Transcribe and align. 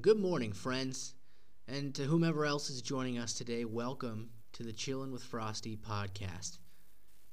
Good 0.00 0.18
morning, 0.18 0.52
friends. 0.52 1.14
And 1.68 1.94
to 1.94 2.02
whomever 2.02 2.44
else 2.44 2.68
is 2.68 2.82
joining 2.82 3.18
us 3.18 3.32
today, 3.32 3.64
welcome 3.64 4.30
to 4.52 4.62
the 4.62 4.72
Chillin' 4.72 5.12
with 5.12 5.22
Frosty 5.22 5.76
podcast. 5.76 6.58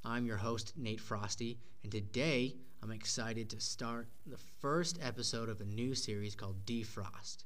I'm 0.06 0.26
your 0.26 0.38
host, 0.38 0.74
Nate 0.78 1.02
Frosty, 1.02 1.60
and 1.84 1.92
today 1.92 2.56
I'm 2.84 2.92
excited 2.92 3.50
to 3.50 3.60
start 3.60 4.10
the 4.26 4.38
first 4.60 5.00
episode 5.02 5.50
of 5.50 5.60
a 5.60 5.66
new 5.66 5.96
series 5.96 6.36
called 6.36 6.66
Defrost. 6.66 7.46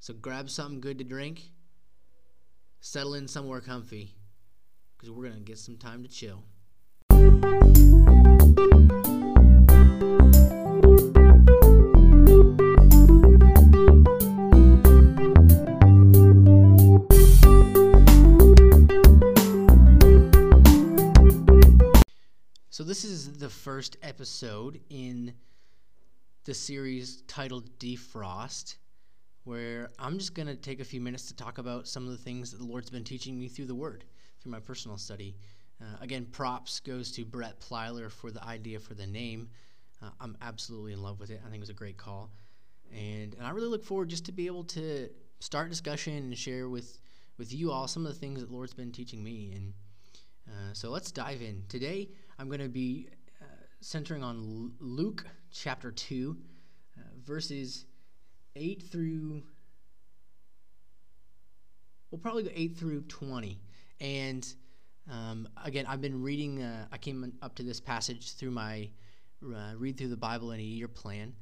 So 0.00 0.14
grab 0.14 0.50
something 0.50 0.80
good 0.80 0.98
to 0.98 1.04
drink, 1.04 1.50
settle 2.80 3.14
in 3.14 3.28
somewhere 3.28 3.60
comfy, 3.60 4.16
because 4.96 5.10
we're 5.10 5.28
going 5.28 5.36
to 5.36 5.40
get 5.40 5.58
some 5.58 5.76
time 5.76 6.02
to 6.02 6.08
chill. 6.08 6.42
First 23.76 23.98
episode 24.02 24.80
in 24.88 25.34
the 26.46 26.54
series 26.54 27.20
titled 27.28 27.68
Defrost, 27.78 28.76
where 29.44 29.90
I'm 29.98 30.16
just 30.16 30.34
going 30.34 30.46
to 30.46 30.56
take 30.56 30.80
a 30.80 30.84
few 30.84 30.98
minutes 30.98 31.26
to 31.26 31.36
talk 31.36 31.58
about 31.58 31.86
some 31.86 32.06
of 32.06 32.10
the 32.10 32.16
things 32.16 32.50
that 32.50 32.56
the 32.56 32.64
Lord's 32.64 32.88
been 32.88 33.04
teaching 33.04 33.38
me 33.38 33.48
through 33.48 33.66
the 33.66 33.74
Word, 33.74 34.04
through 34.40 34.52
my 34.52 34.60
personal 34.60 34.96
study. 34.96 35.36
Uh, 35.78 35.98
again, 36.00 36.24
props 36.32 36.80
goes 36.80 37.12
to 37.12 37.26
Brett 37.26 37.60
Plyler 37.60 38.10
for 38.10 38.30
the 38.30 38.42
idea 38.42 38.80
for 38.80 38.94
the 38.94 39.06
name. 39.06 39.50
Uh, 40.02 40.08
I'm 40.22 40.38
absolutely 40.40 40.94
in 40.94 41.02
love 41.02 41.20
with 41.20 41.28
it. 41.28 41.42
I 41.44 41.50
think 41.50 41.56
it 41.56 41.60
was 41.60 41.68
a 41.68 41.74
great 41.74 41.98
call. 41.98 42.30
And, 42.90 43.34
and 43.34 43.46
I 43.46 43.50
really 43.50 43.68
look 43.68 43.84
forward 43.84 44.08
just 44.08 44.24
to 44.24 44.32
be 44.32 44.46
able 44.46 44.64
to 44.64 45.10
start 45.40 45.68
discussion 45.68 46.14
and 46.14 46.38
share 46.38 46.70
with, 46.70 46.98
with 47.36 47.52
you 47.52 47.70
all 47.72 47.86
some 47.88 48.06
of 48.06 48.14
the 48.14 48.18
things 48.18 48.40
that 48.40 48.46
the 48.46 48.54
Lord's 48.54 48.72
been 48.72 48.90
teaching 48.90 49.22
me. 49.22 49.52
And 49.54 49.74
uh, 50.48 50.72
so 50.72 50.88
let's 50.88 51.12
dive 51.12 51.42
in. 51.42 51.64
Today, 51.68 52.08
I'm 52.38 52.48
going 52.48 52.60
to 52.60 52.70
be 52.70 53.10
centering 53.86 54.24
on 54.24 54.72
Luke 54.80 55.24
chapter 55.52 55.92
2, 55.92 56.36
uh, 56.96 57.00
verses 57.24 57.86
8 58.56 58.82
through, 58.82 59.44
we'll 62.10 62.18
probably 62.18 62.42
go 62.42 62.50
8 62.52 62.76
through 62.76 63.02
20. 63.02 63.60
And 64.00 64.46
um, 65.08 65.48
again, 65.64 65.86
I've 65.86 66.00
been 66.00 66.20
reading, 66.20 66.62
uh, 66.62 66.86
I 66.90 66.98
came 66.98 67.32
up 67.42 67.54
to 67.54 67.62
this 67.62 67.78
passage 67.78 68.32
through 68.32 68.50
my 68.50 68.90
uh, 69.44 69.74
read 69.76 69.96
through 69.96 70.08
the 70.08 70.16
Bible 70.16 70.50
in 70.50 70.58
a 70.58 70.64
year 70.64 70.88
plan. 70.88 71.32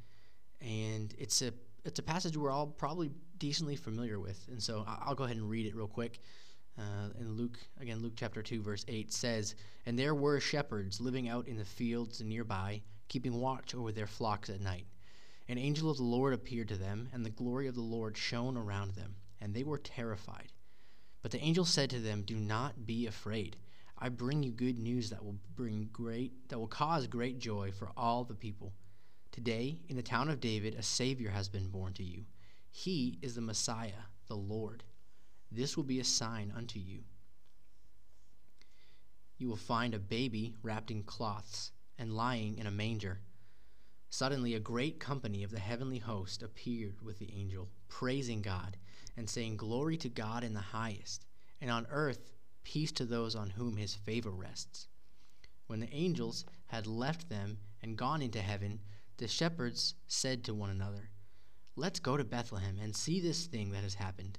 And 0.61 1.15
it's 1.17 1.41
a, 1.41 1.51
it's 1.87 1.99
a 1.99 2.03
passage 2.03 2.37
we're 2.37 2.51
all 2.51 2.67
probably 2.67 3.11
decently 3.39 3.77
familiar 3.77 4.21
with. 4.21 4.47
And 4.51 4.63
so 4.63 4.85
I'll 4.87 5.15
go 5.15 5.25
ahead 5.25 5.39
and 5.39 5.49
read 5.49 5.65
it 5.65 5.75
real 5.75 5.89
quick 5.89 6.21
uh, 6.79 7.11
in 7.21 7.35
Luke, 7.35 7.59
again, 7.81 8.03
Luke 8.03 8.15
chapter 8.17 8.43
2, 8.43 8.63
verse 8.63 8.85
8 8.89 9.13
says, 9.13 9.55
And 9.87 9.99
there 9.99 10.15
were 10.15 10.41
shepherds 10.41 11.01
living 11.01 11.29
out 11.29 11.47
in 11.47 11.57
the 11.57 11.65
fields 11.65 12.21
nearby, 12.21 12.83
keeping 13.09 13.41
watch 13.41 13.75
over 13.75 13.93
their 13.93 14.07
flocks 14.07 14.51
at 14.51 14.61
night. 14.61 14.87
An 15.49 15.59
angel 15.59 15.91
of 15.91 15.99
the 15.99 16.03
Lord 16.03 16.33
appeared 16.33 16.69
to 16.69 16.77
them, 16.77 17.09
and 17.13 17.25
the 17.25 17.31
glory 17.31 17.69
of 17.69 17.75
the 17.75 17.81
Lord 17.81 18.17
shone 18.17 18.57
around 18.57 18.95
them, 18.95 19.17
and 19.41 19.55
they 19.55 19.63
were 19.63 19.79
terrified. 19.79 20.53
But 21.23 21.31
the 21.31 21.41
angel 21.41 21.65
said 21.65 21.91
to 21.91 22.01
them, 22.01 22.23
Do 22.23 22.37
not 22.37 22.87
be 22.87 23.07
afraid. 23.07 23.57
I 23.97 24.09
bring 24.09 24.43
you 24.43 24.51
good 24.51 24.79
news 24.79 25.11
that 25.11 25.25
will 25.25 25.39
bring 25.55 25.89
great 25.93 26.49
that 26.49 26.59
will 26.59 26.67
cause 26.67 27.07
great 27.07 27.39
joy 27.39 27.71
for 27.73 27.91
all 27.97 28.25
the 28.25 28.35
people. 28.35 28.75
Today, 29.31 29.81
in 29.89 29.97
the 29.97 30.03
town 30.03 30.29
of 30.29 30.41
David, 30.41 30.75
a 30.75 30.83
Savior 30.83 31.31
has 31.31 31.49
been 31.49 31.69
born 31.69 31.93
to 31.95 32.05
you. 32.05 32.25
He 32.71 33.19
is 33.23 33.35
the 33.35 33.41
Messiah, 33.41 34.05
the 34.27 34.37
Lord. 34.37 34.83
This 35.51 35.77
will 35.77 35.85
be 35.85 36.01
a 36.01 36.05
sign 36.05 36.53
unto 36.57 36.79
you. 36.79 37.05
You 39.39 39.49
will 39.49 39.57
find 39.57 39.95
a 39.95 39.99
baby 39.99 40.55
wrapped 40.63 40.91
in 40.91 41.03
cloths 41.03 41.73
and 41.99 42.17
lying 42.17 42.59
in 42.59 42.67
a 42.67 42.71
manger. 42.71 43.21
Suddenly, 44.11 44.55
a 44.55 44.61
great 44.61 45.01
company 45.01 45.43
of 45.43 45.51
the 45.51 45.59
heavenly 45.59 45.99
host 45.99 46.43
appeared 46.43 47.01
with 47.03 47.19
the 47.19 47.33
angel, 47.33 47.69
praising 47.89 48.43
God 48.43 48.77
and 49.17 49.29
saying, 49.29 49.57
Glory 49.57 49.97
to 49.99 50.09
God 50.09 50.45
in 50.45 50.55
the 50.55 50.61
highest, 50.61 51.27
and 51.61 51.71
on 51.71 51.87
earth 51.91 52.31
peace 52.63 52.93
to 52.93 53.05
those 53.05 53.35
on 53.35 53.51
whom 53.51 53.77
his 53.77 53.95
favor 53.95 54.31
rests. 54.31 54.89
When 55.67 55.81
the 55.81 55.93
angels 55.93 56.45
had 56.67 56.87
left 56.87 57.29
them 57.29 57.59
and 57.83 57.97
gone 57.97 58.23
into 58.23 58.41
heaven, 58.41 58.81
the 59.17 59.29
shepherds 59.29 59.95
said 60.07 60.45
to 60.45 60.55
one 60.55 60.71
another, 60.71 61.11
Let's 61.77 62.01
go 62.01 62.17
to 62.17 62.25
Bethlehem 62.25 62.79
and 62.81 62.95
see 62.95 63.21
this 63.21 63.47
thing 63.47 63.73
that 63.73 63.83
has 63.83 63.95
happened 63.95 64.39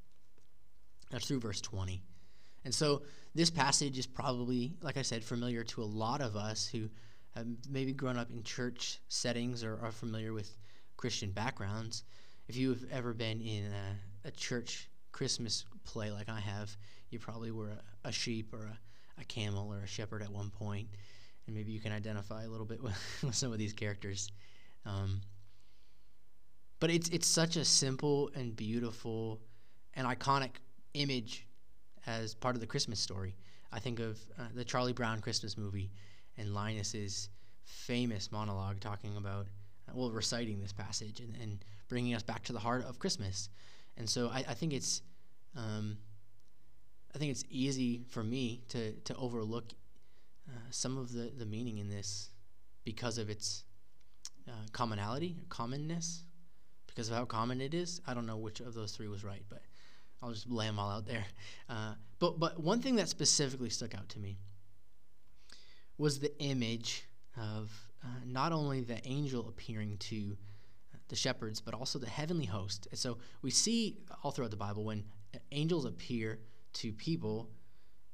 That's 1.11 1.27
through 1.27 1.41
verse 1.41 1.61
20. 1.61 2.01
And 2.63 2.73
so 2.73 3.03
this 3.35 3.49
passage 3.49 3.97
is 3.97 4.07
probably, 4.07 4.73
like 4.81 4.97
I 4.97 5.01
said, 5.01 5.23
familiar 5.23 5.63
to 5.65 5.83
a 5.83 5.85
lot 5.85 6.21
of 6.21 6.35
us 6.35 6.67
who 6.67 6.89
have 7.35 7.47
maybe 7.69 7.93
grown 7.93 8.17
up 8.17 8.29
in 8.31 8.43
church 8.43 8.99
settings 9.07 9.63
or 9.63 9.79
are 9.81 9.91
familiar 9.91 10.33
with 10.33 10.55
Christian 10.97 11.31
backgrounds. 11.31 12.03
If 12.47 12.55
you've 12.55 12.85
ever 12.91 13.13
been 13.13 13.41
in 13.41 13.65
a, 13.65 14.27
a 14.27 14.31
church 14.31 14.89
Christmas 15.11 15.65
play 15.83 16.11
like 16.11 16.29
I 16.29 16.39
have, 16.39 16.75
you 17.09 17.19
probably 17.19 17.51
were 17.51 17.69
a, 17.69 18.09
a 18.09 18.11
sheep 18.11 18.53
or 18.53 18.65
a, 18.65 19.21
a, 19.21 19.23
camel 19.25 19.73
or 19.73 19.79
a 19.79 19.87
shepherd 19.87 20.21
at 20.21 20.31
one 20.31 20.49
point, 20.49 20.87
and 21.45 21.55
maybe 21.55 21.71
you 21.71 21.79
can 21.79 21.91
identify 21.91 22.43
a 22.43 22.47
little 22.47 22.65
bit 22.65 22.81
with, 22.83 22.97
with 23.23 23.35
some 23.35 23.51
of 23.51 23.57
these 23.57 23.73
characters. 23.73 24.31
Um, 24.85 25.21
but 26.79 26.89
it's 26.89 27.09
it's 27.09 27.27
such 27.27 27.55
a 27.57 27.63
simple 27.63 28.31
and 28.33 28.55
beautiful 28.55 29.39
and 29.93 30.07
iconic 30.07 30.53
image 30.93 31.47
as 32.05 32.33
part 32.33 32.55
of 32.55 32.61
the 32.61 32.67
Christmas 32.67 32.99
story. 32.99 33.35
I 33.71 33.79
think 33.79 33.99
of 33.99 34.19
uh, 34.37 34.43
the 34.53 34.65
Charlie 34.65 34.93
Brown 34.93 35.21
Christmas 35.21 35.57
movie 35.57 35.91
and 36.37 36.53
Linus's 36.53 37.29
famous 37.63 38.31
monologue 38.31 38.79
talking 38.79 39.15
about, 39.17 39.47
uh, 39.87 39.91
well, 39.93 40.11
reciting 40.11 40.59
this 40.59 40.73
passage 40.73 41.19
and, 41.19 41.35
and, 41.41 41.63
bringing 41.87 42.15
us 42.15 42.23
back 42.23 42.41
to 42.41 42.53
the 42.53 42.59
heart 42.59 42.85
of 42.85 42.99
Christmas. 42.99 43.49
And 43.97 44.09
so 44.09 44.29
I, 44.29 44.45
I 44.47 44.53
think 44.53 44.71
it's, 44.71 45.01
um, 45.57 45.97
I 47.13 47.17
think 47.17 47.31
it's 47.31 47.43
easy 47.49 48.05
for 48.07 48.23
me 48.23 48.61
to 48.69 48.93
to 48.93 49.15
overlook 49.17 49.73
uh, 50.47 50.53
some 50.69 50.97
of 50.97 51.11
the 51.11 51.33
the 51.37 51.45
meaning 51.45 51.79
in 51.79 51.89
this 51.89 52.29
because 52.85 53.17
of 53.17 53.29
its 53.29 53.65
uh, 54.47 54.67
commonality, 54.71 55.35
commonness, 55.49 56.23
because 56.87 57.09
of 57.09 57.15
how 57.15 57.25
common 57.25 57.59
it 57.59 57.73
is. 57.73 57.99
I 58.07 58.13
don't 58.13 58.25
know 58.25 58.37
which 58.37 58.61
of 58.61 58.73
those 58.73 58.93
three 58.93 59.09
was 59.09 59.23
right, 59.25 59.43
but 59.49 59.61
I'll 60.21 60.31
just 60.31 60.49
lay 60.49 60.67
them 60.67 60.79
all 60.79 60.89
out 60.89 61.05
there. 61.05 61.25
Uh, 61.69 61.93
but 62.19 62.39
but 62.39 62.61
one 62.61 62.81
thing 62.81 62.95
that 62.97 63.09
specifically 63.09 63.69
stuck 63.69 63.95
out 63.95 64.09
to 64.09 64.19
me 64.19 64.37
was 65.97 66.19
the 66.19 66.37
image 66.41 67.05
of 67.37 67.71
uh, 68.03 68.07
not 68.25 68.51
only 68.51 68.81
the 68.81 69.05
angel 69.07 69.47
appearing 69.47 69.97
to 69.97 70.37
the 71.07 71.15
shepherds, 71.15 71.59
but 71.59 71.73
also 71.73 71.99
the 71.99 72.09
heavenly 72.09 72.45
host. 72.45 72.87
And 72.89 72.97
so 72.97 73.17
we 73.41 73.51
see 73.51 73.97
all 74.23 74.31
throughout 74.31 74.51
the 74.51 74.57
Bible 74.57 74.85
when 74.85 75.03
angels 75.51 75.85
appear 75.85 76.39
to 76.73 76.93
people, 76.93 77.49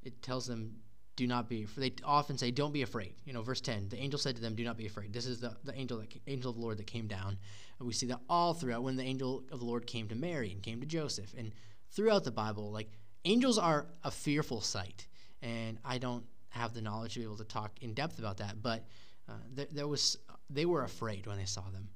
it 0.03 0.21
tells 0.21 0.47
them, 0.47 0.77
"Do 1.15 1.27
not 1.27 1.47
be." 1.47 1.63
Afraid. 1.63 1.97
They 1.97 2.03
often 2.03 2.37
say, 2.37 2.51
"Don't 2.51 2.71
be 2.71 2.81
afraid." 2.81 3.13
You 3.25 3.33
know, 3.33 3.43
verse 3.43 3.61
ten: 3.61 3.87
the 3.89 3.99
angel 3.99 4.19
said 4.19 4.35
to 4.35 4.41
them, 4.41 4.55
"Do 4.55 4.63
not 4.63 4.77
be 4.77 4.87
afraid." 4.87 5.13
This 5.13 5.25
is 5.25 5.39
the, 5.39 5.55
the 5.63 5.75
angel 5.75 5.99
that 5.99 6.13
angel 6.25 6.49
of 6.49 6.57
the 6.57 6.61
Lord 6.61 6.77
that 6.77 6.87
came 6.87 7.07
down, 7.07 7.37
and 7.79 7.87
we 7.87 7.93
see 7.93 8.07
that 8.07 8.21
all 8.29 8.53
throughout 8.53 8.83
when 8.83 8.95
the 8.95 9.03
angel 9.03 9.43
of 9.51 9.59
the 9.59 9.65
Lord 9.65 9.85
came 9.85 10.07
to 10.07 10.15
Mary 10.15 10.51
and 10.51 10.63
came 10.63 10.79
to 10.79 10.87
Joseph 10.87 11.33
and 11.37 11.51
throughout 11.91 12.23
the 12.23 12.31
Bible, 12.31 12.71
like 12.71 12.89
angels 13.25 13.57
are 13.57 13.87
a 14.03 14.11
fearful 14.11 14.61
sight, 14.61 15.07
and 15.41 15.77
I 15.83 15.97
don't 15.97 16.25
have 16.49 16.73
the 16.73 16.81
knowledge 16.81 17.13
to 17.13 17.19
be 17.19 17.25
able 17.25 17.37
to 17.37 17.43
talk 17.43 17.71
in 17.81 17.93
depth 17.93 18.19
about 18.19 18.37
that. 18.37 18.61
But 18.61 18.85
uh, 19.29 19.33
there, 19.53 19.67
there 19.71 19.87
was 19.87 20.17
they 20.49 20.65
were 20.65 20.83
afraid 20.83 21.27
when 21.27 21.37
they 21.37 21.45
saw 21.45 21.69
them. 21.71 21.89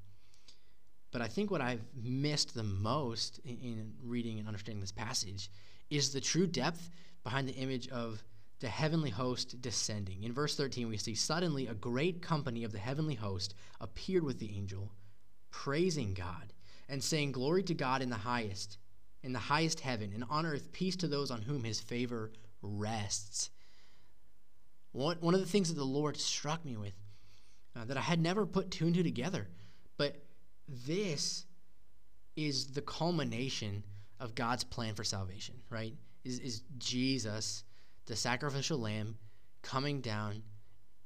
But 1.12 1.22
I 1.22 1.28
think 1.28 1.52
what 1.52 1.62
I've 1.62 1.84
missed 1.94 2.54
the 2.54 2.64
most 2.64 3.40
in, 3.44 3.58
in 3.58 3.94
reading 4.04 4.40
and 4.40 4.48
understanding 4.48 4.82
this 4.82 4.92
passage 4.92 5.50
is 5.90 6.12
the 6.12 6.22
true 6.22 6.48
depth 6.48 6.90
behind 7.24 7.48
the 7.48 7.56
image 7.56 7.90
of 7.90 8.24
the 8.60 8.70
heavenly 8.70 9.10
host 9.10 9.62
descending. 9.62 10.24
In 10.24 10.34
verse 10.34 10.56
13, 10.56 10.88
we 10.88 10.98
see 10.98 11.16
suddenly 11.16 11.68
a 11.68 11.74
great 11.74 12.22
company 12.22 12.64
of 12.64 12.72
the 12.72 12.80
heavenly 12.80 13.16
host 13.16 13.56
appeared 13.82 14.24
with 14.24 14.40
the 14.40 14.56
angel, 14.56 14.92
praising 15.50 16.14
God 16.14 16.54
and 16.88 17.04
saying, 17.04 17.32
Glory 17.32 17.64
to 17.64 17.74
God 17.74 18.02
in 18.02 18.10
the 18.10 18.16
highest, 18.16 18.78
in 19.24 19.34
the 19.34 19.40
highest 19.40 19.80
heaven, 19.80 20.12
and 20.14 20.24
on 20.30 20.46
earth 20.46 20.72
peace 20.72 20.96
to 20.98 21.08
those 21.08 21.32
on 21.32 21.42
whom 21.42 21.64
his 21.64 21.80
favor 21.80 22.32
rests. 22.62 23.50
One, 24.92 25.18
one 25.20 25.34
of 25.34 25.40
the 25.40 25.48
things 25.48 25.70
that 25.70 25.76
the 25.76 25.84
Lord 25.84 26.18
struck 26.18 26.66
me 26.66 26.76
with 26.76 26.94
uh, 27.76 27.86
that 27.86 27.98
I 27.98 28.02
had 28.02 28.20
never 28.20 28.46
put 28.46 28.72
two 28.72 28.86
and 28.86 28.96
two 28.96 29.04
together, 29.04 29.48
but 29.98 30.22
this 30.68 31.46
is 32.36 32.68
the 32.68 32.82
culmination 32.82 33.84
of 34.20 34.36
God's 34.36 34.64
plan 34.64 34.96
for 34.96 35.04
salvation, 35.04 35.56
right? 35.70 35.94
Is, 36.24 36.40
is 36.40 36.64
Jesus, 36.78 37.64
the 38.06 38.16
sacrificial 38.16 38.80
lamb, 38.80 39.18
coming 39.62 40.02
down 40.02 40.44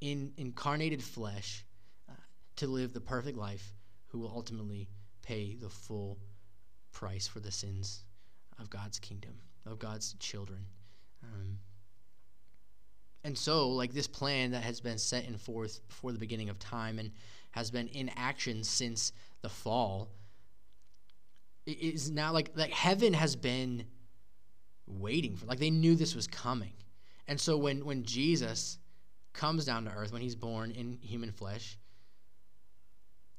in 0.02 0.34
incarnated 0.38 1.04
flesh 1.04 1.66
uh, 2.10 2.14
to 2.58 2.68
live 2.68 2.94
the 2.94 3.02
perfect 3.02 3.38
life, 3.38 3.74
who 4.08 4.20
will 4.20 4.32
ultimately 4.34 4.88
pay 5.22 5.56
the 5.56 5.70
full 5.70 6.18
price 6.96 7.28
for 7.28 7.40
the 7.40 7.52
sins 7.52 8.06
of 8.58 8.70
God's 8.70 8.98
kingdom, 8.98 9.36
of 9.68 9.78
God's 9.78 10.16
children. 10.20 10.66
Um, 11.22 11.60
and 13.24 13.38
so, 13.38 13.70
like 13.70 13.94
this 13.94 14.08
plan 14.08 14.52
that 14.52 14.64
has 14.64 14.80
been 14.80 14.98
set 14.98 15.26
in 15.26 15.38
forth 15.38 15.86
before 15.88 16.12
the 16.12 16.18
beginning 16.18 16.50
of 16.50 16.58
time 16.58 16.98
and 16.98 17.12
has 17.52 17.70
been 17.70 17.88
in 17.90 18.10
action 18.16 18.64
since 18.64 19.12
the 19.42 19.50
fall, 19.50 20.10
is 21.66 22.10
now 22.10 22.32
like 22.32 22.52
like 22.56 22.72
heaven 22.72 23.14
has 23.14 23.36
been 23.36 23.86
waiting 24.88 25.36
for 25.36 25.48
like 25.48 25.60
they 25.60 25.72
knew 25.72 25.96
this 25.96 26.16
was 26.16 26.28
coming. 26.28 26.74
And 27.28 27.40
so 27.40 27.58
when 27.58 27.84
when 27.84 28.04
Jesus 28.04 28.78
comes 29.34 29.66
down 29.66 29.86
to 29.86 29.92
earth, 29.92 30.14
when 30.14 30.22
he's 30.22 30.36
born 30.36 30.72
in 30.72 31.00
human 31.02 31.32
flesh, 31.32 31.78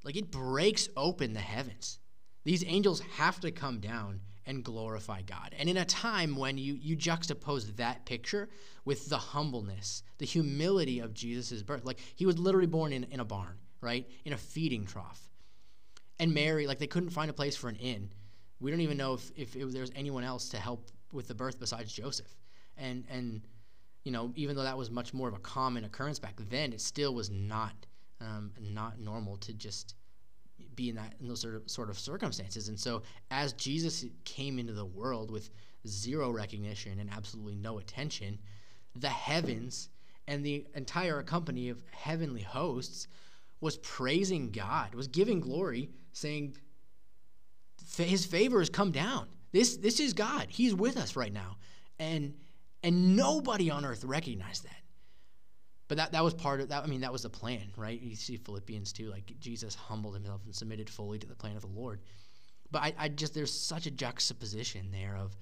like 0.04 0.16
it 0.16 0.30
breaks 0.30 0.88
open 0.96 1.32
the 1.32 1.40
heavens. 1.40 2.00
These 2.46 2.64
angels 2.64 3.00
have 3.16 3.40
to 3.40 3.50
come 3.50 3.80
down 3.80 4.20
and 4.46 4.62
glorify 4.62 5.22
God. 5.22 5.52
And 5.58 5.68
in 5.68 5.76
a 5.76 5.84
time 5.84 6.36
when 6.36 6.56
you, 6.56 6.74
you 6.74 6.96
juxtapose 6.96 7.74
that 7.74 8.06
picture 8.06 8.48
with 8.84 9.08
the 9.08 9.18
humbleness, 9.18 10.04
the 10.18 10.26
humility 10.26 11.00
of 11.00 11.12
Jesus' 11.12 11.64
birth, 11.64 11.84
like 11.84 11.98
he 12.14 12.24
was 12.24 12.38
literally 12.38 12.68
born 12.68 12.92
in, 12.92 13.02
in 13.10 13.18
a 13.18 13.24
barn, 13.24 13.58
right? 13.80 14.08
In 14.24 14.32
a 14.32 14.36
feeding 14.36 14.86
trough. 14.86 15.28
And 16.20 16.32
Mary, 16.32 16.68
like 16.68 16.78
they 16.78 16.86
couldn't 16.86 17.10
find 17.10 17.30
a 17.30 17.34
place 17.34 17.56
for 17.56 17.68
an 17.68 17.74
inn. 17.76 18.10
We 18.60 18.70
don't 18.70 18.80
even 18.80 18.96
know 18.96 19.14
if, 19.14 19.32
if 19.34 19.56
it, 19.56 19.72
there 19.72 19.80
was 19.80 19.90
anyone 19.96 20.22
else 20.22 20.48
to 20.50 20.58
help 20.58 20.92
with 21.12 21.26
the 21.26 21.34
birth 21.34 21.58
besides 21.58 21.92
Joseph. 21.92 22.32
And, 22.76 23.06
and, 23.10 23.42
you 24.04 24.12
know, 24.12 24.30
even 24.36 24.54
though 24.54 24.62
that 24.62 24.78
was 24.78 24.88
much 24.88 25.12
more 25.12 25.26
of 25.26 25.34
a 25.34 25.40
common 25.40 25.82
occurrence 25.82 26.20
back 26.20 26.36
then, 26.48 26.72
it 26.72 26.80
still 26.80 27.12
was 27.12 27.28
not, 27.28 27.74
um, 28.20 28.52
not 28.60 29.00
normal 29.00 29.36
to 29.38 29.52
just 29.52 29.96
be 30.76 30.90
in 30.90 30.96
that 30.96 31.14
in 31.20 31.28
those 31.28 31.40
sort 31.40 31.54
of 31.54 31.68
sort 31.68 31.90
of 31.90 31.98
circumstances. 31.98 32.68
And 32.68 32.78
so 32.78 33.02
as 33.30 33.52
Jesus 33.54 34.04
came 34.24 34.58
into 34.58 34.72
the 34.72 34.84
world 34.84 35.30
with 35.30 35.50
zero 35.86 36.30
recognition 36.30 36.98
and 37.00 37.10
absolutely 37.10 37.56
no 37.56 37.78
attention, 37.78 38.38
the 38.94 39.08
heavens 39.08 39.88
and 40.28 40.44
the 40.44 40.66
entire 40.74 41.22
company 41.22 41.68
of 41.68 41.82
heavenly 41.90 42.42
hosts 42.42 43.08
was 43.60 43.78
praising 43.78 44.50
God, 44.50 44.94
was 44.94 45.08
giving 45.08 45.40
glory, 45.40 45.90
saying 46.12 46.56
his 47.96 48.26
favor 48.26 48.58
has 48.58 48.70
come 48.70 48.90
down. 48.90 49.28
This 49.52 49.76
this 49.76 50.00
is 50.00 50.12
God. 50.12 50.46
He's 50.48 50.74
with 50.74 50.96
us 50.96 51.16
right 51.16 51.32
now. 51.32 51.56
And 51.98 52.34
and 52.82 53.16
nobody 53.16 53.70
on 53.70 53.84
earth 53.84 54.04
recognized 54.04 54.64
that. 54.64 54.82
But 55.88 55.98
that, 55.98 56.12
that 56.12 56.24
was 56.24 56.34
part 56.34 56.60
of 56.60 56.68
that. 56.70 56.82
I 56.82 56.86
mean, 56.86 57.02
that 57.02 57.12
was 57.12 57.22
the 57.22 57.30
plan, 57.30 57.70
right? 57.76 58.00
You 58.00 58.16
see 58.16 58.36
Philippians 58.36 58.92
two, 58.92 59.08
like 59.10 59.32
Jesus 59.38 59.74
humbled 59.74 60.14
himself 60.14 60.40
and 60.44 60.54
submitted 60.54 60.90
fully 60.90 61.18
to 61.18 61.26
the 61.26 61.34
plan 61.34 61.56
of 61.56 61.62
the 61.62 61.68
Lord. 61.68 62.00
But 62.70 62.82
I, 62.82 62.94
I 62.98 63.08
just, 63.08 63.34
there's 63.34 63.52
such 63.52 63.86
a 63.86 63.90
juxtaposition 63.90 64.90
there 64.90 65.16
of 65.16 65.36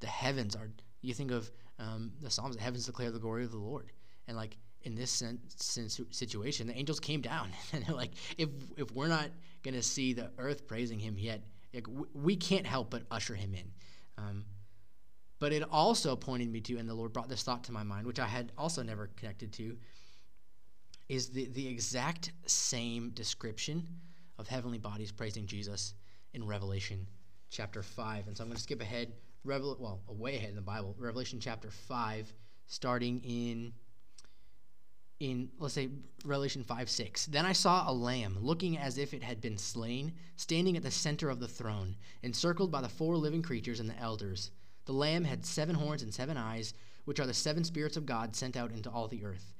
the 0.00 0.06
heavens 0.06 0.56
are, 0.56 0.70
you 1.02 1.12
think 1.12 1.30
of 1.30 1.50
um, 1.78 2.12
the 2.20 2.30
Psalms, 2.30 2.56
the 2.56 2.62
heavens 2.62 2.86
declare 2.86 3.10
the 3.10 3.18
glory 3.18 3.44
of 3.44 3.50
the 3.50 3.58
Lord. 3.58 3.92
And 4.26 4.36
like 4.36 4.56
in 4.82 4.94
this 4.94 5.10
sense, 5.10 6.00
situation, 6.10 6.66
the 6.66 6.76
angels 6.76 7.00
came 7.00 7.20
down 7.20 7.50
and 7.72 7.84
they're 7.84 7.94
like, 7.94 8.12
if, 8.38 8.48
if 8.76 8.90
we're 8.92 9.08
not 9.08 9.28
going 9.62 9.74
to 9.74 9.82
see 9.82 10.12
the 10.12 10.30
earth 10.38 10.66
praising 10.66 10.98
him 10.98 11.18
yet, 11.18 11.42
like, 11.74 11.86
we 12.14 12.36
can't 12.36 12.66
help 12.66 12.90
but 12.90 13.02
usher 13.10 13.34
him 13.34 13.54
in. 13.54 13.70
Um, 14.18 14.44
but 15.40 15.52
it 15.52 15.64
also 15.72 16.14
pointed 16.14 16.52
me 16.52 16.60
to, 16.60 16.76
and 16.76 16.88
the 16.88 16.94
Lord 16.94 17.12
brought 17.12 17.28
this 17.28 17.42
thought 17.42 17.64
to 17.64 17.72
my 17.72 17.82
mind, 17.82 18.06
which 18.06 18.20
I 18.20 18.26
had 18.26 18.52
also 18.56 18.82
never 18.82 19.10
connected 19.16 19.52
to, 19.54 19.76
is 21.08 21.30
the, 21.30 21.46
the 21.46 21.66
exact 21.66 22.30
same 22.46 23.10
description 23.10 23.86
of 24.38 24.46
heavenly 24.46 24.78
bodies 24.78 25.10
praising 25.10 25.46
Jesus 25.46 25.94
in 26.34 26.46
Revelation 26.46 27.06
chapter 27.50 27.82
5. 27.82 28.28
And 28.28 28.36
so 28.36 28.44
I'm 28.44 28.48
going 28.48 28.56
to 28.56 28.62
skip 28.62 28.82
ahead, 28.82 29.12
Revel- 29.44 29.78
well, 29.80 30.02
way 30.06 30.36
ahead 30.36 30.50
in 30.50 30.56
the 30.56 30.62
Bible, 30.62 30.94
Revelation 30.98 31.40
chapter 31.40 31.70
5, 31.70 32.32
starting 32.66 33.20
in 33.24 33.72
in 35.18 35.50
let's 35.58 35.74
say 35.74 35.90
revelation 36.24 36.64
5 36.64 36.88
6 36.88 37.26
then 37.26 37.44
i 37.44 37.52
saw 37.52 37.90
a 37.90 37.92
lamb 37.92 38.38
looking 38.40 38.78
as 38.78 38.96
if 38.96 39.12
it 39.12 39.22
had 39.22 39.38
been 39.42 39.58
slain 39.58 40.14
standing 40.36 40.78
at 40.78 40.82
the 40.82 40.90
center 40.90 41.28
of 41.28 41.40
the 41.40 41.48
throne 41.48 41.94
encircled 42.22 42.70
by 42.70 42.80
the 42.80 42.88
four 42.88 43.18
living 43.18 43.42
creatures 43.42 43.80
and 43.80 43.90
the 43.90 43.98
elders 43.98 44.50
the 44.84 44.92
Lamb 44.92 45.24
had 45.24 45.44
seven 45.44 45.76
horns 45.76 46.02
and 46.02 46.12
seven 46.12 46.36
eyes, 46.36 46.74
which 47.04 47.20
are 47.20 47.26
the 47.26 47.34
seven 47.34 47.64
spirits 47.64 47.96
of 47.96 48.06
God 48.06 48.34
sent 48.34 48.56
out 48.56 48.72
into 48.72 48.90
all 48.90 49.08
the 49.08 49.24
earth. 49.24 49.54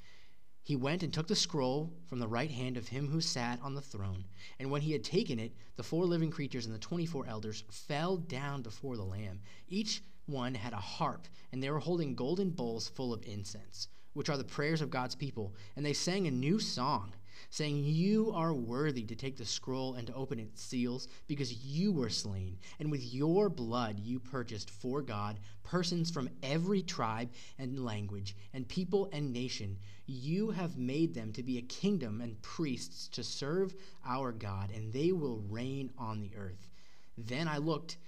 He 0.62 0.76
went 0.76 1.02
and 1.02 1.12
took 1.12 1.26
the 1.26 1.34
scroll 1.34 1.92
from 2.06 2.18
the 2.18 2.28
right 2.28 2.50
hand 2.50 2.76
of 2.76 2.88
him 2.88 3.08
who 3.08 3.20
sat 3.20 3.60
on 3.62 3.74
the 3.74 3.80
throne. 3.80 4.24
And 4.58 4.70
when 4.70 4.82
he 4.82 4.92
had 4.92 5.02
taken 5.02 5.38
it, 5.38 5.54
the 5.76 5.82
four 5.82 6.04
living 6.04 6.30
creatures 6.30 6.66
and 6.66 6.74
the 6.74 6.78
twenty 6.78 7.06
four 7.06 7.26
elders 7.26 7.64
fell 7.70 8.18
down 8.18 8.62
before 8.62 8.96
the 8.96 9.04
Lamb. 9.04 9.40
Each 9.68 10.02
one 10.26 10.54
had 10.54 10.72
a 10.72 10.76
harp, 10.76 11.26
and 11.50 11.62
they 11.62 11.70
were 11.70 11.80
holding 11.80 12.14
golden 12.14 12.50
bowls 12.50 12.88
full 12.88 13.12
of 13.12 13.24
incense, 13.24 13.88
which 14.12 14.28
are 14.28 14.36
the 14.36 14.44
prayers 14.44 14.80
of 14.80 14.90
God's 14.90 15.14
people. 15.14 15.54
And 15.76 15.84
they 15.84 15.92
sang 15.92 16.26
a 16.26 16.30
new 16.30 16.58
song 16.58 17.14
saying, 17.48 17.84
You 17.84 18.32
are 18.34 18.52
worthy 18.52 19.04
to 19.04 19.16
take 19.16 19.36
the 19.36 19.44
scroll 19.44 19.94
and 19.94 20.06
to 20.06 20.14
open 20.14 20.38
its 20.38 20.62
seals, 20.62 21.08
because 21.26 21.64
you 21.64 21.92
were 21.92 22.10
slain, 22.10 22.58
and 22.78 22.90
with 22.90 23.14
your 23.14 23.48
blood 23.48 23.98
you 23.98 24.20
purchased 24.20 24.70
for 24.70 25.00
God 25.02 25.38
persons 25.70 26.10
from 26.10 26.28
every 26.42 26.82
tribe 26.82 27.30
and 27.58 27.84
language, 27.84 28.34
and 28.52 28.66
people 28.66 29.08
and 29.12 29.32
nation. 29.32 29.78
You 30.06 30.50
have 30.50 30.76
made 30.76 31.14
them 31.14 31.32
to 31.34 31.44
be 31.44 31.58
a 31.58 31.62
kingdom 31.62 32.20
and 32.20 32.42
priests 32.42 33.06
to 33.08 33.22
serve 33.22 33.74
our 34.04 34.32
God, 34.32 34.70
and 34.74 34.92
they 34.92 35.12
will 35.12 35.38
reign 35.48 35.90
on 35.96 36.20
the 36.20 36.32
earth. 36.36 36.68
Then 37.16 37.46
I 37.46 37.58
looked, 37.58 37.98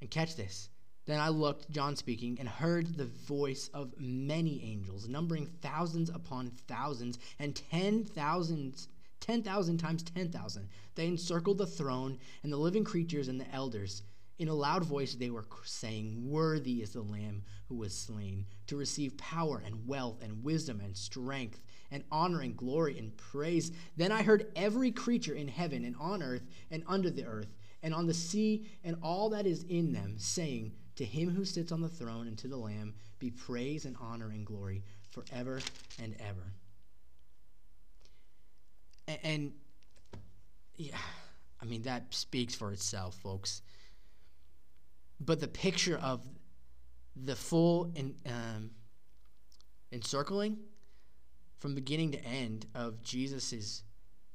and 0.00 0.10
catch 0.10 0.34
this. 0.34 0.68
Then 1.04 1.18
I 1.18 1.30
looked, 1.30 1.68
John 1.70 1.96
speaking, 1.96 2.38
and 2.38 2.48
heard 2.48 2.96
the 2.96 3.06
voice 3.06 3.68
of 3.74 3.92
many 3.98 4.62
angels, 4.62 5.08
numbering 5.08 5.46
thousands 5.60 6.08
upon 6.08 6.50
thousands, 6.68 7.18
and 7.40 7.56
ten 7.56 8.04
thousands, 8.04 8.86
ten 9.18 9.42
thousand 9.42 9.78
times 9.78 10.04
ten 10.04 10.30
thousand. 10.30 10.68
They 10.94 11.08
encircled 11.08 11.58
the 11.58 11.66
throne 11.66 12.18
and 12.44 12.52
the 12.52 12.56
living 12.56 12.84
creatures 12.84 13.26
and 13.26 13.40
the 13.40 13.52
elders. 13.52 14.04
In 14.38 14.46
a 14.46 14.54
loud 14.54 14.84
voice, 14.84 15.14
they 15.14 15.30
were 15.30 15.44
saying, 15.64 16.30
Worthy 16.30 16.82
is 16.82 16.92
the 16.92 17.02
Lamb 17.02 17.42
who 17.66 17.76
was 17.76 17.94
slain 17.94 18.46
to 18.68 18.76
receive 18.76 19.16
power 19.16 19.60
and 19.64 19.88
wealth 19.88 20.22
and 20.22 20.44
wisdom 20.44 20.80
and 20.80 20.96
strength 20.96 21.62
and 21.90 22.04
honor 22.12 22.40
and 22.40 22.56
glory 22.56 22.96
and 22.96 23.16
praise. 23.16 23.72
Then 23.96 24.12
I 24.12 24.22
heard 24.22 24.52
every 24.54 24.92
creature 24.92 25.34
in 25.34 25.48
heaven 25.48 25.84
and 25.84 25.96
on 25.98 26.22
earth 26.22 26.46
and 26.70 26.84
under 26.86 27.10
the 27.10 27.24
earth 27.24 27.54
and 27.82 27.92
on 27.92 28.06
the 28.06 28.14
sea 28.14 28.66
and 28.84 28.96
all 29.02 29.30
that 29.30 29.46
is 29.46 29.64
in 29.64 29.92
them, 29.92 30.14
saying, 30.16 30.72
to 30.96 31.04
him 31.04 31.30
who 31.30 31.44
sits 31.44 31.72
on 31.72 31.80
the 31.80 31.88
throne 31.88 32.26
and 32.26 32.36
to 32.38 32.48
the 32.48 32.56
Lamb 32.56 32.94
be 33.18 33.30
praise 33.30 33.84
and 33.84 33.96
honor 34.00 34.30
and 34.30 34.44
glory 34.44 34.82
forever 35.10 35.60
and 36.02 36.14
ever. 36.20 36.52
And, 39.08 39.18
and 39.22 39.52
yeah, 40.76 40.96
I 41.60 41.64
mean, 41.64 41.82
that 41.82 42.12
speaks 42.14 42.54
for 42.54 42.72
itself, 42.72 43.14
folks. 43.16 43.62
But 45.20 45.40
the 45.40 45.48
picture 45.48 45.98
of 45.98 46.26
the 47.14 47.36
full 47.36 47.92
in, 47.94 48.14
um, 48.26 48.70
encircling 49.92 50.58
from 51.58 51.74
beginning 51.74 52.12
to 52.12 52.24
end 52.24 52.66
of 52.74 53.02
Jesus' 53.02 53.84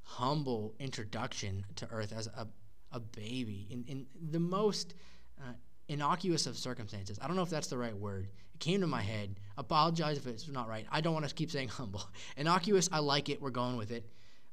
humble 0.04 0.74
introduction 0.80 1.66
to 1.76 1.88
earth 1.92 2.14
as 2.16 2.28
a, 2.28 2.48
a 2.94 3.00
baby 3.00 3.68
in, 3.70 3.84
in 3.88 4.06
the 4.32 4.40
most 4.40 4.94
innocuous 5.90 6.48
of 6.48 6.58
circumstances. 6.58 7.18
I 7.22 7.28
don't 7.28 7.36
know 7.36 7.44
if 7.44 7.50
that's 7.50 7.68
the 7.68 7.78
right 7.78 7.96
word. 7.96 8.28
It 8.54 8.60
came 8.60 8.82
to 8.82 8.88
my 8.88 9.02
head. 9.02 9.40
Apologize 9.58 10.18
if 10.18 10.28
it's 10.28 10.48
not 10.48 10.68
right. 10.68 10.86
I 10.92 11.02
don't 11.02 11.14
want 11.14 11.28
to 11.28 11.34
keep 11.34 11.52
saying 11.52 11.68
humble. 11.70 12.04
Innocuous, 12.36 12.90
I 12.92 13.00
like 13.00 13.30
it. 13.30 13.42
We're 13.42 13.50
going 13.50 13.78
with 13.78 13.92
it. 13.92 14.10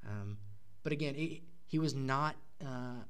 Um, 0.06 0.38
but 0.82 0.92
again, 0.92 1.14
it, 1.16 1.42
he 1.66 1.78
was 1.78 1.94
not. 1.94 2.36
Uh, 2.64 3.02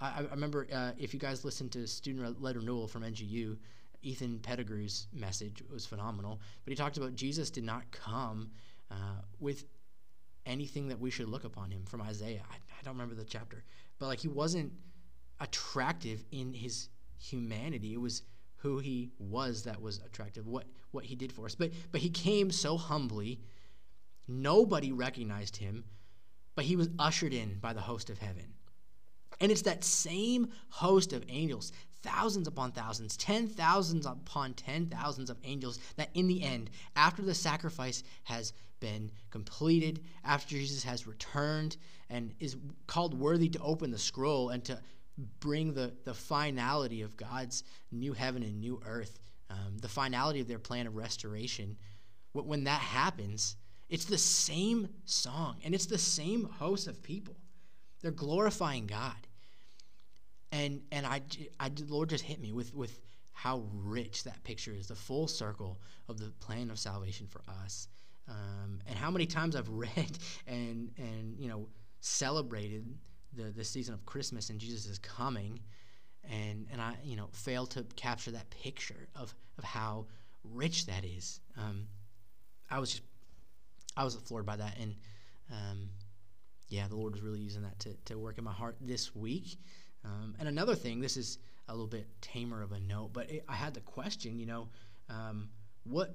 I, 0.00 0.06
I, 0.18 0.20
remember 0.30 0.66
uh, 0.72 0.92
if 0.98 1.12
you 1.12 1.20
guys 1.20 1.44
listened 1.44 1.72
to 1.72 1.86
student 1.86 2.42
led 2.42 2.56
renewal 2.56 2.88
from 2.88 3.02
NGU, 3.02 3.56
Ethan 4.02 4.38
Pettigrew's 4.40 5.06
message 5.12 5.62
was 5.70 5.86
phenomenal. 5.86 6.40
But 6.64 6.70
he 6.70 6.76
talked 6.76 6.96
about 6.96 7.14
Jesus 7.14 7.50
did 7.50 7.64
not 7.64 7.90
come 7.90 8.50
uh, 8.90 9.22
with 9.38 9.64
anything 10.46 10.88
that 10.88 10.98
we 10.98 11.10
should 11.10 11.28
look 11.28 11.44
upon 11.44 11.70
him 11.70 11.84
from 11.84 12.00
Isaiah. 12.00 12.42
I, 12.50 12.54
I 12.54 12.82
don't 12.82 12.94
remember 12.94 13.14
the 13.14 13.24
chapter, 13.24 13.62
but 13.98 14.06
like 14.06 14.20
he 14.20 14.28
wasn't 14.28 14.72
attractive 15.40 16.24
in 16.32 16.52
his 16.52 16.88
humanity. 17.18 17.94
It 17.94 18.00
was 18.00 18.22
who 18.56 18.78
he 18.78 19.10
was 19.18 19.64
that 19.64 19.80
was 19.80 19.98
attractive, 19.98 20.46
what 20.46 20.64
what 20.90 21.04
he 21.04 21.14
did 21.14 21.32
for 21.32 21.46
us. 21.46 21.54
But 21.54 21.72
but 21.92 22.00
he 22.00 22.10
came 22.10 22.50
so 22.50 22.76
humbly, 22.76 23.40
nobody 24.26 24.92
recognized 24.92 25.56
him, 25.56 25.84
but 26.54 26.64
he 26.64 26.76
was 26.76 26.88
ushered 26.98 27.32
in 27.32 27.58
by 27.60 27.72
the 27.72 27.80
host 27.80 28.10
of 28.10 28.18
heaven. 28.18 28.54
And 29.40 29.52
it's 29.52 29.62
that 29.62 29.84
same 29.84 30.48
host 30.68 31.12
of 31.12 31.24
angels, 31.28 31.72
thousands 32.02 32.48
upon 32.48 32.72
thousands, 32.72 33.16
ten 33.16 33.46
thousands 33.46 34.06
upon 34.06 34.54
ten 34.54 34.86
thousands 34.86 35.30
of 35.30 35.38
angels, 35.44 35.78
that 35.96 36.10
in 36.14 36.26
the 36.26 36.42
end, 36.42 36.70
after 36.96 37.22
the 37.22 37.34
sacrifice 37.34 38.02
has 38.24 38.52
been 38.80 39.10
completed, 39.30 40.02
after 40.24 40.56
Jesus 40.56 40.82
has 40.82 41.06
returned 41.06 41.76
and 42.10 42.34
is 42.40 42.56
called 42.86 43.14
worthy 43.14 43.48
to 43.50 43.60
open 43.60 43.90
the 43.90 43.98
scroll 43.98 44.50
and 44.50 44.64
to 44.64 44.80
bring 45.40 45.74
the, 45.74 45.92
the 46.04 46.14
finality 46.14 47.02
of 47.02 47.16
God's 47.16 47.64
new 47.90 48.12
heaven 48.12 48.42
and 48.42 48.60
new 48.60 48.80
earth, 48.86 49.18
um, 49.50 49.78
the 49.78 49.88
finality 49.88 50.40
of 50.40 50.48
their 50.48 50.58
plan 50.58 50.86
of 50.86 50.96
restoration, 50.96 51.76
when 52.32 52.64
that 52.64 52.80
happens, 52.80 53.56
it's 53.88 54.04
the 54.04 54.18
same 54.18 54.88
song 55.04 55.56
and 55.64 55.74
it's 55.74 55.86
the 55.86 55.98
same 55.98 56.44
host 56.44 56.86
of 56.86 57.02
people. 57.02 57.36
They're 58.00 58.10
glorifying 58.10 58.86
God. 58.86 59.16
And 60.52 60.82
and 60.92 61.04
I, 61.04 61.22
I 61.58 61.70
Lord 61.88 62.08
just 62.10 62.24
hit 62.24 62.40
me 62.40 62.52
with 62.52 62.74
with 62.74 63.00
how 63.32 63.64
rich 63.72 64.24
that 64.24 64.42
picture 64.44 64.72
is, 64.72 64.88
the 64.88 64.94
full 64.94 65.28
circle 65.28 65.80
of 66.08 66.18
the 66.18 66.30
plan 66.40 66.70
of 66.70 66.78
salvation 66.78 67.26
for 67.26 67.42
us. 67.62 67.88
Um, 68.28 68.80
and 68.86 68.96
how 68.96 69.10
many 69.10 69.26
times 69.26 69.56
I've 69.56 69.68
read 69.68 70.18
and 70.46 70.90
and 70.96 71.38
you 71.38 71.48
know 71.48 71.68
celebrated 72.00 72.86
the, 73.34 73.44
the 73.44 73.64
season 73.64 73.94
of 73.94 74.04
Christmas 74.06 74.50
and 74.50 74.58
Jesus 74.58 74.86
is 74.86 74.98
coming, 74.98 75.60
and 76.28 76.66
and 76.70 76.80
I 76.80 76.94
you 77.04 77.16
know 77.16 77.28
fail 77.32 77.66
to 77.66 77.84
capture 77.96 78.30
that 78.32 78.50
picture 78.50 79.08
of 79.14 79.34
of 79.58 79.64
how 79.64 80.06
rich 80.44 80.86
that 80.86 81.04
is. 81.04 81.40
Um, 81.56 81.86
I 82.70 82.78
was 82.78 82.90
just 82.90 83.02
I 83.96 84.04
was 84.04 84.14
floored 84.14 84.46
by 84.46 84.56
that, 84.56 84.76
and 84.80 84.94
um, 85.50 85.90
yeah, 86.68 86.86
the 86.88 86.96
Lord 86.96 87.12
was 87.12 87.22
really 87.22 87.40
using 87.40 87.62
that 87.62 87.78
to 87.80 87.94
to 88.06 88.18
work 88.18 88.38
in 88.38 88.44
my 88.44 88.52
heart 88.52 88.76
this 88.80 89.14
week. 89.14 89.58
Um, 90.04 90.34
and 90.38 90.48
another 90.48 90.74
thing, 90.74 91.00
this 91.00 91.16
is 91.16 91.38
a 91.68 91.72
little 91.72 91.86
bit 91.86 92.06
tamer 92.20 92.62
of 92.62 92.72
a 92.72 92.80
note, 92.80 93.10
but 93.12 93.30
it, 93.30 93.44
I 93.48 93.54
had 93.54 93.74
the 93.74 93.80
question, 93.80 94.38
you 94.38 94.46
know, 94.46 94.68
um, 95.10 95.50
what 95.84 96.14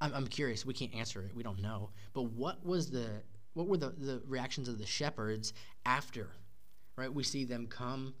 I'm, 0.00 0.12
I'm 0.12 0.26
curious. 0.26 0.66
We 0.66 0.74
can't 0.74 0.94
answer 0.94 1.22
it. 1.22 1.34
We 1.34 1.42
don't 1.42 1.60
know. 1.60 1.90
But 2.12 2.24
what 2.24 2.64
was 2.64 2.90
the 2.90 3.22
what 3.56 3.68
were 3.68 3.78
the, 3.78 3.88
the 3.88 4.22
reactions 4.26 4.68
of 4.68 4.78
the 4.78 4.84
shepherds 4.84 5.54
after? 5.86 6.28
Right, 6.94 7.12
we 7.12 7.22
see 7.22 7.44
them 7.44 7.66
come. 7.66 8.14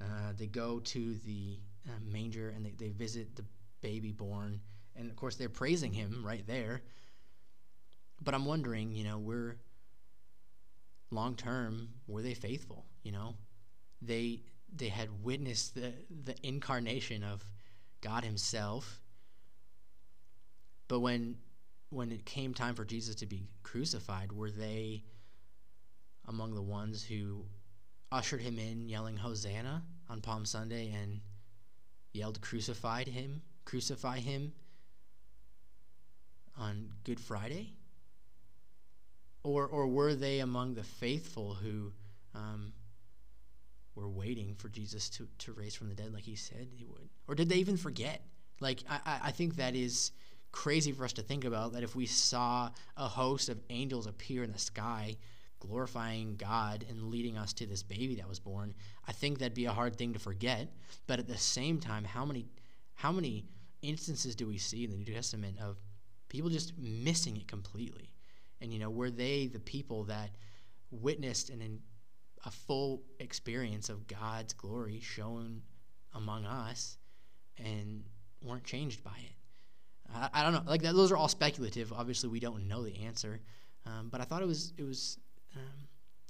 Uh, 0.00 0.32
they 0.36 0.46
go 0.46 0.80
to 0.80 1.14
the 1.26 1.58
uh, 1.86 1.92
manger 2.02 2.48
and 2.48 2.64
they, 2.64 2.72
they 2.78 2.88
visit 2.88 3.36
the 3.36 3.44
baby 3.82 4.10
born, 4.10 4.60
and 4.96 5.10
of 5.10 5.16
course 5.16 5.36
they're 5.36 5.50
praising 5.50 5.92
him 5.92 6.22
right 6.24 6.46
there. 6.46 6.80
But 8.22 8.34
I'm 8.34 8.46
wondering, 8.46 8.92
you 8.94 9.04
know, 9.04 9.18
we're 9.18 9.56
long 11.10 11.34
term, 11.34 11.88
were 12.06 12.22
they 12.22 12.34
faithful? 12.34 12.86
You 13.02 13.12
know, 13.12 13.34
they 14.00 14.40
they 14.74 14.88
had 14.88 15.08
witnessed 15.22 15.74
the 15.74 15.92
the 16.24 16.34
incarnation 16.42 17.22
of 17.22 17.44
God 18.00 18.24
Himself. 18.24 19.00
But 20.88 21.00
when 21.00 21.36
when 21.90 22.12
it 22.12 22.24
came 22.24 22.54
time 22.54 22.74
for 22.74 22.84
Jesus 22.84 23.16
to 23.16 23.26
be 23.26 23.42
crucified, 23.62 24.32
were 24.32 24.50
they 24.50 25.02
among 26.28 26.54
the 26.54 26.62
ones 26.62 27.04
who 27.04 27.44
ushered 28.12 28.40
him 28.40 28.58
in 28.58 28.88
yelling 28.88 29.16
Hosanna 29.16 29.82
on 30.08 30.20
Palm 30.20 30.46
Sunday 30.46 30.92
and 30.92 31.20
yelled 32.12 32.40
crucified 32.40 33.08
him, 33.08 33.42
crucify 33.64 34.18
him 34.18 34.52
on 36.56 36.90
Good 37.04 37.20
Friday? 37.20 37.74
Or, 39.42 39.66
or 39.66 39.86
were 39.86 40.14
they 40.14 40.40
among 40.40 40.74
the 40.74 40.82
faithful 40.82 41.54
who 41.54 41.92
um, 42.34 42.72
were 43.94 44.08
waiting 44.08 44.54
for 44.58 44.68
Jesus 44.68 45.08
to, 45.10 45.26
to 45.38 45.52
raise 45.52 45.74
from 45.74 45.88
the 45.88 45.94
dead 45.94 46.12
like 46.12 46.24
he 46.24 46.36
said 46.36 46.68
he 46.72 46.84
would? 46.84 47.08
Or 47.26 47.34
did 47.34 47.48
they 47.48 47.56
even 47.56 47.76
forget? 47.76 48.22
Like, 48.60 48.84
I, 48.88 49.20
I 49.24 49.30
think 49.30 49.56
that 49.56 49.74
is 49.74 50.12
crazy 50.52 50.92
for 50.92 51.04
us 51.04 51.12
to 51.14 51.22
think 51.22 51.44
about 51.44 51.72
that 51.72 51.82
if 51.82 51.94
we 51.94 52.06
saw 52.06 52.70
a 52.96 53.08
host 53.08 53.48
of 53.48 53.60
angels 53.70 54.06
appear 54.06 54.42
in 54.42 54.52
the 54.52 54.58
sky 54.58 55.16
glorifying 55.60 56.36
God 56.36 56.84
and 56.88 57.10
leading 57.10 57.36
us 57.36 57.52
to 57.54 57.66
this 57.66 57.82
baby 57.82 58.16
that 58.16 58.28
was 58.28 58.40
born, 58.40 58.74
I 59.06 59.12
think 59.12 59.38
that'd 59.38 59.54
be 59.54 59.66
a 59.66 59.72
hard 59.72 59.96
thing 59.96 60.12
to 60.14 60.18
forget. 60.18 60.68
But 61.06 61.18
at 61.18 61.28
the 61.28 61.36
same 61.36 61.78
time, 61.78 62.04
how 62.04 62.24
many 62.24 62.46
how 62.94 63.12
many 63.12 63.46
instances 63.82 64.34
do 64.34 64.46
we 64.46 64.58
see 64.58 64.84
in 64.84 64.90
the 64.90 64.96
New 64.96 65.14
Testament 65.14 65.58
of 65.60 65.78
people 66.28 66.50
just 66.50 66.76
missing 66.78 67.36
it 67.36 67.48
completely? 67.48 68.12
And 68.60 68.72
you 68.72 68.78
know, 68.78 68.90
were 68.90 69.10
they 69.10 69.46
the 69.46 69.60
people 69.60 70.04
that 70.04 70.30
witnessed 70.90 71.50
an 71.50 71.80
a 72.44 72.50
full 72.50 73.02
experience 73.18 73.88
of 73.88 74.06
God's 74.06 74.52
glory 74.54 75.00
shown 75.00 75.62
among 76.14 76.44
us 76.46 76.96
and 77.58 78.04
weren't 78.42 78.64
changed 78.64 79.04
by 79.04 79.16
it. 79.18 79.34
I, 80.14 80.28
I 80.32 80.42
don't 80.42 80.52
know. 80.52 80.62
Like 80.66 80.82
that, 80.82 80.94
those 80.94 81.12
are 81.12 81.16
all 81.16 81.28
speculative. 81.28 81.92
Obviously, 81.92 82.28
we 82.28 82.40
don't 82.40 82.68
know 82.68 82.82
the 82.82 83.04
answer, 83.04 83.40
um, 83.86 84.08
but 84.10 84.20
I 84.20 84.24
thought 84.24 84.42
it 84.42 84.48
was 84.48 84.72
it 84.76 84.84
was 84.84 85.18
um, 85.56 85.88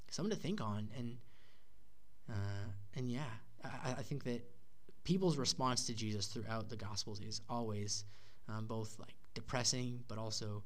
something 0.09 0.35
to 0.35 0.41
think 0.41 0.61
on, 0.61 0.89
and 0.97 1.17
uh, 2.29 2.69
and 2.95 3.09
yeah, 3.09 3.23
I, 3.63 3.95
I, 3.97 4.03
think 4.03 4.23
that 4.23 4.41
people's 5.03 5.37
response 5.37 5.85
to 5.87 5.93
Jesus 5.93 6.27
throughout 6.27 6.69
the 6.69 6.77
Gospels 6.77 7.19
is 7.19 7.41
always 7.49 8.05
um, 8.47 8.65
both 8.67 8.97
like 8.99 9.15
depressing, 9.33 10.01
but 10.07 10.17
also 10.17 10.63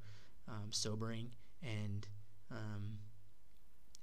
um, 0.47 0.71
sobering 0.71 1.31
and 1.63 2.07
um, 2.51 2.97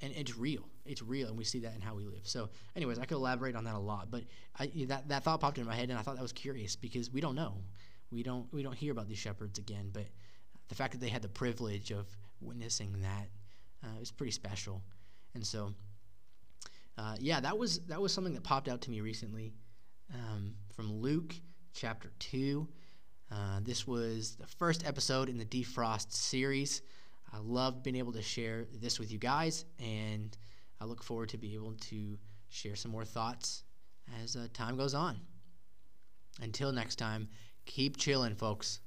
and 0.00 0.12
it's 0.16 0.36
real. 0.36 0.68
It's 0.84 1.00
real, 1.00 1.28
and 1.28 1.38
we 1.38 1.44
see 1.44 1.60
that 1.60 1.74
in 1.74 1.80
how 1.80 1.94
we 1.94 2.04
live. 2.04 2.22
So, 2.24 2.48
anyways, 2.74 2.98
I 2.98 3.04
could 3.04 3.16
elaborate 3.16 3.54
on 3.54 3.64
that 3.64 3.76
a 3.76 3.78
lot, 3.78 4.10
but 4.10 4.24
I, 4.58 4.70
that 4.88 5.08
that 5.08 5.22
thought 5.22 5.40
popped 5.40 5.58
in 5.58 5.66
my 5.66 5.76
head, 5.76 5.90
and 5.90 5.98
I 5.98 6.02
thought 6.02 6.16
that 6.16 6.22
was 6.22 6.32
curious 6.32 6.74
because 6.74 7.10
we 7.10 7.20
don't 7.20 7.36
know. 7.36 7.54
We 8.12 8.22
don't 8.22 8.52
we 8.52 8.62
don't 8.62 8.76
hear 8.76 8.92
about 8.92 9.08
these 9.08 9.18
shepherds 9.18 9.58
again, 9.58 9.90
but 9.92 10.06
the 10.68 10.74
fact 10.74 10.92
that 10.92 11.00
they 11.00 11.08
had 11.08 11.22
the 11.22 11.28
privilege 11.28 11.90
of 11.90 12.06
witnessing 12.40 13.00
that 13.00 13.28
uh, 13.82 14.00
is 14.00 14.10
pretty 14.10 14.32
special. 14.32 14.82
And 15.34 15.46
so, 15.46 15.72
uh, 16.98 17.16
yeah, 17.18 17.40
that 17.40 17.56
was 17.56 17.80
that 17.86 18.00
was 18.00 18.12
something 18.12 18.34
that 18.34 18.42
popped 18.42 18.68
out 18.68 18.82
to 18.82 18.90
me 18.90 19.00
recently 19.00 19.54
um, 20.14 20.54
from 20.74 20.92
Luke 20.92 21.34
chapter 21.72 22.12
two. 22.18 22.68
Uh, 23.30 23.60
this 23.62 23.86
was 23.86 24.36
the 24.36 24.46
first 24.46 24.86
episode 24.86 25.30
in 25.30 25.38
the 25.38 25.46
Defrost 25.46 26.12
series. 26.12 26.82
I 27.32 27.38
love 27.38 27.82
being 27.82 27.96
able 27.96 28.12
to 28.12 28.22
share 28.22 28.66
this 28.74 28.98
with 29.00 29.10
you 29.10 29.18
guys, 29.18 29.64
and 29.78 30.36
I 30.80 30.84
look 30.84 31.02
forward 31.02 31.30
to 31.30 31.38
be 31.38 31.54
able 31.54 31.72
to 31.72 32.18
share 32.50 32.76
some 32.76 32.90
more 32.90 33.06
thoughts 33.06 33.64
as 34.22 34.36
uh, 34.36 34.48
time 34.52 34.76
goes 34.76 34.92
on. 34.92 35.18
Until 36.42 36.72
next 36.72 36.96
time, 36.96 37.28
keep 37.64 37.96
chilling, 37.96 38.34
folks. 38.34 38.81